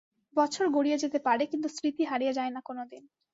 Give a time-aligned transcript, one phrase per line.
[0.35, 3.03] বছর গড়িয়ে যেতে পারে, কিন্তু স্মৃতি হারিয়ে যায় না কোনোদিন।